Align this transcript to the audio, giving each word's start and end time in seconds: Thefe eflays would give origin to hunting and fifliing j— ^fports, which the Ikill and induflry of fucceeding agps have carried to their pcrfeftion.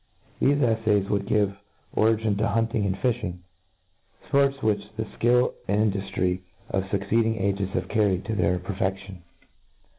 Thefe 0.41 0.57
eflays 0.83 1.09
would 1.09 1.27
give 1.27 1.55
origin 1.93 2.35
to 2.37 2.47
hunting 2.47 2.87
and 2.87 2.95
fifliing 2.95 3.33
j— 3.33 3.41
^fports, 4.31 4.59
which 4.63 4.81
the 4.97 5.03
Ikill 5.03 5.53
and 5.67 5.93
induflry 5.93 6.39
of 6.71 6.85
fucceeding 6.85 7.39
agps 7.39 7.69
have 7.73 7.87
carried 7.87 8.25
to 8.25 8.33
their 8.33 8.57
pcrfeftion. 8.57 9.19